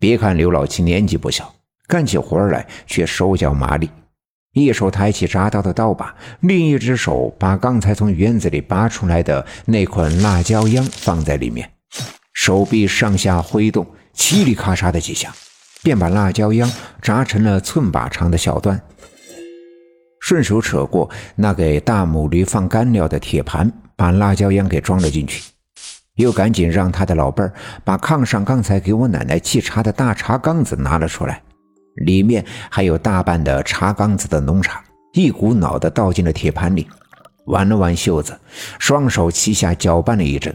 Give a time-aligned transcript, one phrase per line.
[0.00, 1.54] 别看刘老七年纪不小，
[1.86, 3.90] 干起活来却手脚麻利，
[4.54, 11.70] 一手抬起铡刀的刀把，另一只手把刚才从园子里拔出来的那捆辣椒秧放在里面，
[12.32, 13.86] 手臂上下挥动，
[14.16, 15.34] 嘁里咔嚓的几下，
[15.82, 16.72] 便把辣椒秧
[17.02, 18.80] 扎成了寸把长的小段。
[20.18, 25.42] 顺手扯过那给大母驴放干料的铁盘，把辣椒秧给装了进去，
[26.20, 27.52] 又赶紧让他的老伴儿
[27.84, 31.42] 把炕上刚才给我奶奶沏茶的大茶缸子拿了出来，
[31.96, 36.86] 里面还有大半的茶缸子的浓茶，一股脑的倒进了铁盘里，
[37.46, 38.38] 挽了挽袖子，
[38.78, 40.54] 双手齐下搅拌了一阵，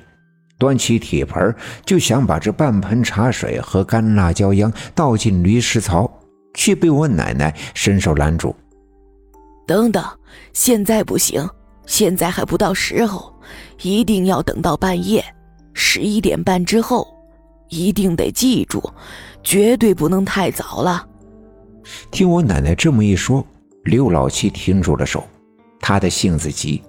[0.57, 1.53] 端起铁盆
[1.85, 6.09] 就想把这半盆茶水和干辣椒秧倒进驴食槽，
[6.53, 8.55] 却被我奶奶伸手拦住。
[9.67, 10.03] 等等，
[10.53, 11.49] 现在不行，
[11.85, 13.33] 现在还不到时候，
[13.81, 15.25] 一定要等到半夜
[15.77, 17.05] 十一点半之后，
[17.67, 18.81] 一定得记住，
[19.43, 21.05] 绝对不能太早了。
[22.09, 23.45] 听我奶奶这么一说，
[23.83, 25.23] 刘老七停住了手，
[25.81, 26.81] 他的性子急，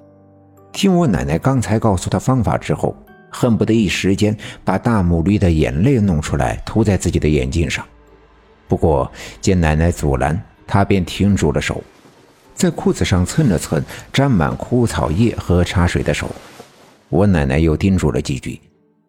[0.73, 2.97] 听我奶奶刚才告诉他方法之后，
[3.29, 7.85] 恨不得一时间把大母驴的眼泪弄出来涂在自己的眼睛上。
[8.69, 11.83] 不过见奶奶阻拦，他便停住了手。
[12.55, 16.31] 在裤子上蹭了蹭沾满枯草叶和茶水的手，
[17.11, 18.59] 我奶奶又叮嘱了几句，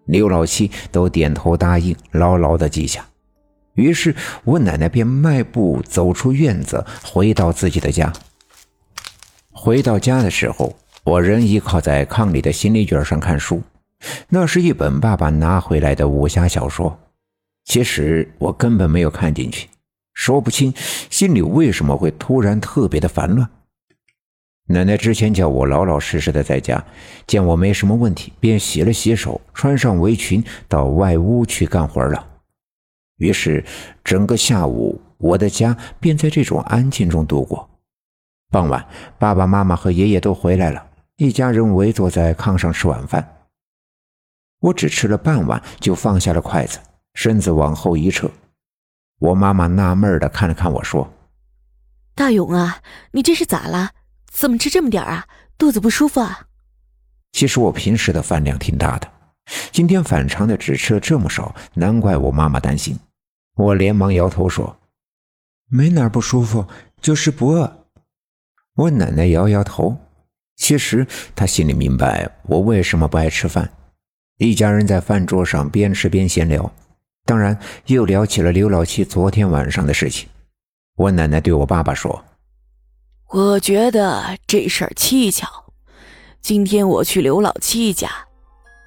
[0.07, 3.05] 刘老七都点头答应，牢牢的记下。
[3.75, 8.11] 于是我奶奶便迈步走出院子，回到自己的家。
[9.51, 13.61] 回到家的时候，我仍依靠在炕里的行李卷上看书，
[14.29, 16.97] 那是一本爸爸拿回来的武侠小说。
[17.65, 19.67] 其实我根本没有看进去。
[20.13, 20.73] 说不清
[21.11, 23.47] 心里为什么会突然特别的烦乱。
[24.69, 26.83] 奶奶之前叫我老老实实的在家，
[27.25, 32.27] 见我没什么问题，便洗了洗手，穿上围裙到外屋去干活了。
[33.17, 33.63] 于是
[34.03, 37.69] 整个下午，我的家便在这种安静中度过。
[38.51, 38.85] 傍晚，
[39.17, 40.85] 爸爸妈妈和爷爷都回来了，
[41.15, 43.35] 一家人围坐在炕上吃晚饭。
[44.59, 46.79] 我只吃了半碗，就放下了筷子，
[47.13, 48.29] 身子往后一撤。
[49.19, 51.09] 我妈妈纳闷的看了看我说
[52.13, 53.91] ：“大勇啊，你这是咋了？
[54.31, 55.27] 怎么吃这么点啊？
[55.57, 56.47] 肚子不舒服啊？”
[57.33, 59.11] 其实我平时的饭量挺大的，
[59.71, 62.97] 今天反常的只吃了这么少，难怪我妈妈担心。
[63.55, 64.77] 我连忙摇头说
[65.69, 66.65] ：“没哪儿不舒服，
[67.01, 67.85] 就是不饿。”
[68.75, 69.97] 我奶奶摇摇头，
[70.55, 71.05] 其实
[71.35, 73.71] 她心里明白我为什么不爱吃饭。
[74.37, 76.71] 一家人在饭桌上边吃边闲聊。
[77.25, 80.29] 当然，又聊起了刘老七昨天晚上的事情。
[80.95, 82.23] 我奶奶对我爸爸说
[83.29, 85.47] ：“我觉得这事儿蹊跷。
[86.41, 88.09] 今天我去刘老七家，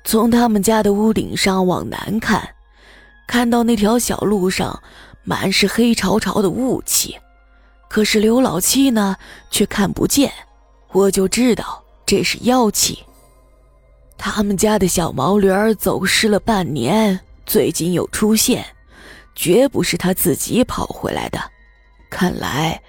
[0.05, 2.55] 从他们家的屋顶上往南看，
[3.27, 4.83] 看到那条小路上
[5.25, 7.19] 满是黑潮潮的雾气，
[7.89, 9.17] 可是刘老七呢
[9.51, 10.33] 却看不见，
[10.93, 12.99] 我就知道这是妖气。
[14.17, 18.65] 他们家的小毛驴儿走失了半年。”最近又出现，
[19.35, 21.41] 绝不是他自己跑回来的。
[22.09, 22.81] 看来，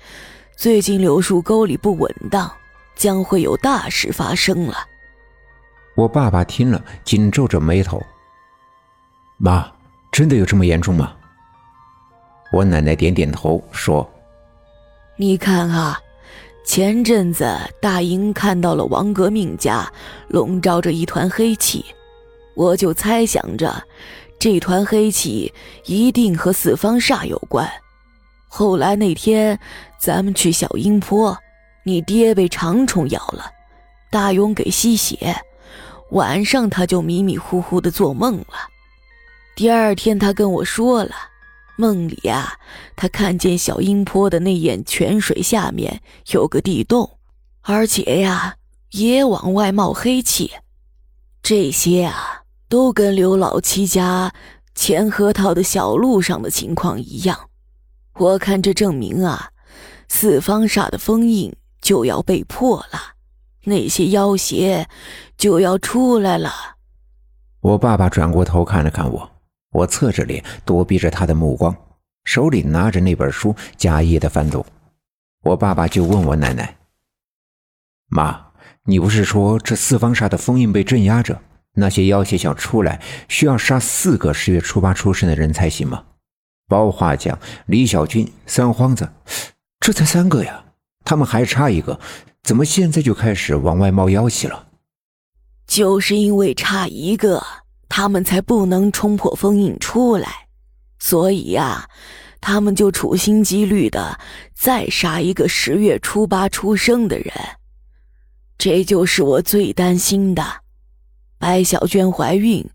[0.61, 2.47] 最近柳树沟里不稳当，
[2.95, 4.75] 将会有大事发生了。
[5.95, 7.99] 我爸爸听了，紧皱着眉头
[9.41, 9.65] ：“妈，
[10.11, 11.13] 真的有这么严重吗？”
[12.53, 14.07] 我奶奶点点头说
[15.17, 15.99] ：“你看啊，
[16.63, 19.91] 前阵子大英看到了王革命家
[20.27, 21.83] 笼罩着一团黑气，
[22.53, 23.83] 我就猜想着。”
[24.37, 25.51] 这团黑气
[25.85, 27.67] 一定和四方煞有关。
[28.53, 29.57] 后来那天，
[29.97, 31.37] 咱们去小阴坡，
[31.83, 33.45] 你爹被长虫咬了，
[34.09, 35.41] 大勇给吸血，
[36.09, 38.67] 晚上他就迷迷糊糊的做梦了。
[39.55, 41.15] 第二天他跟我说了，
[41.77, 42.55] 梦里啊，
[42.97, 46.01] 他看见小阴坡的那眼泉水下面
[46.31, 47.17] 有个地洞，
[47.61, 48.55] 而且呀，
[48.91, 50.51] 也往外冒黑气。
[51.41, 52.39] 这些啊。
[52.71, 54.31] 都跟刘老七家
[54.73, 57.49] 前河套的小路上的情况一样，
[58.21, 59.49] 我看这证明啊，
[60.07, 63.15] 四方煞的封印就要被破了，
[63.63, 64.87] 那些妖邪
[65.37, 66.51] 就要出来了。
[67.61, 69.27] 我爸爸转过头看了看我，
[69.71, 71.75] 我侧着脸躲避着他的目光，
[72.23, 74.63] 手里拿着那本书，假意的翻读。
[75.43, 76.77] 我爸爸就问我奶奶
[78.09, 78.39] ：“妈，
[78.83, 81.41] 你不是说这四方煞的封印被镇压着？”
[81.73, 86.03] 那些妖邪想出来，需要杀四个十月初八出生的人才行吗？
[86.71, 89.11] 包画匠、李小军、三荒子，
[89.81, 90.63] 这才三个呀，
[91.03, 91.99] 他们还差一个，
[92.43, 94.67] 怎么现在就开始往外冒妖气了？
[95.67, 97.45] 就是因为差一个，
[97.89, 100.47] 他们才不能冲破封印出来。
[100.97, 101.89] 所以呀，
[102.39, 104.17] 他们就处心积虑的
[104.55, 107.33] 再杀一个十月初八出生的人。
[108.57, 110.61] 这就是我最担心的。
[111.37, 112.69] 白小娟怀孕，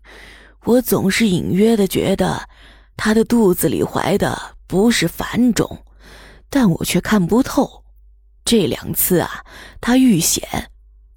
[0.65, 2.47] 我总是隐约的觉得
[2.97, 5.85] 她的肚子里怀的不是凡种，
[6.49, 7.83] 但我却看不透。
[8.43, 9.43] 这两次啊，
[9.79, 10.69] 他遇险，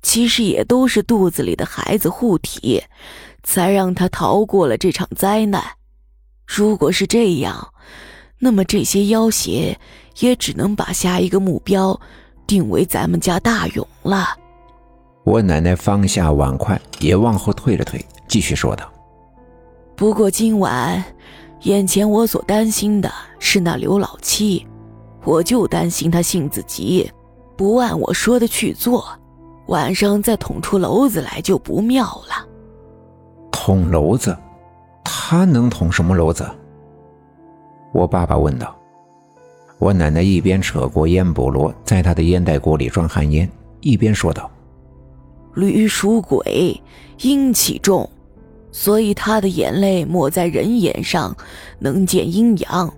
[0.02, 2.82] 其实也都是肚子里的孩子护体，
[3.42, 5.62] 才让他逃过了这场灾难。
[6.46, 7.72] 如果是这样，
[8.40, 9.78] 那么这些妖邪
[10.18, 12.00] 也只能把下一个目标
[12.46, 14.36] 定为咱们家大勇了。
[15.22, 18.92] 我奶奶放下碗筷，也往后退了退，继续说道
[19.94, 21.04] ：“不过今晚，
[21.62, 24.66] 眼前我所担心的是那刘老七，
[25.24, 27.10] 我就担心他性子急，
[27.56, 29.06] 不按我说的去做，
[29.66, 32.46] 晚上再捅出篓子来就不妙了。”
[33.52, 34.36] 捅篓子？
[35.04, 36.48] 他能捅什么篓子？
[37.92, 38.74] 我爸爸问道。
[39.78, 44.50] 我奶奶一边扯过烟菠萝，在他的烟袋锅里装旱烟，一边说道。
[45.54, 46.80] 驴属鬼，
[47.22, 48.08] 阴气重，
[48.72, 51.36] 所以他的眼泪抹在人眼上，
[51.78, 52.92] 能见阴阳。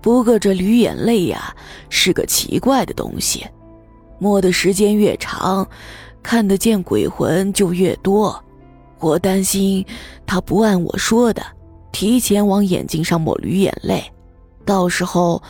[0.00, 1.54] 不过这驴眼泪呀，
[1.88, 3.46] 是个奇怪的东西，
[4.18, 5.66] 抹的时间越长，
[6.22, 8.38] 看得见鬼魂就越多。
[9.00, 9.84] 我担心
[10.26, 11.42] 他不按我说的，
[11.90, 14.04] 提前往眼睛上抹驴眼泪，
[14.64, 15.42] 到时候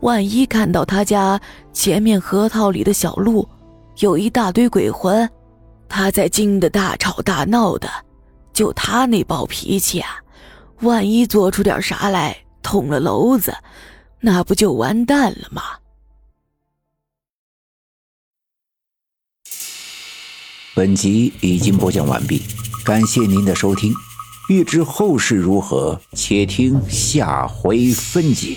[0.00, 1.40] 万一看到他家
[1.72, 3.48] 前面核桃里的小路，
[3.98, 5.28] 有一大堆鬼魂。
[5.88, 7.88] 他在惊得大吵大闹的，
[8.54, 10.22] 就他那暴脾气啊，
[10.80, 13.54] 万一做出点啥来，捅了篓子，
[14.20, 15.62] 那不就完蛋了吗？
[20.74, 22.42] 本集已经播讲完毕，
[22.84, 23.92] 感谢您的收听。
[24.48, 28.56] 欲知后事如何，且听下回分解。